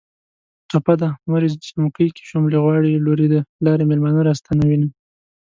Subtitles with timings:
[0.69, 4.87] ټپه ده.: موریې جمکی کې شوملې غواړي ــــ لوریې د لارې مېلمانه را ستنوینه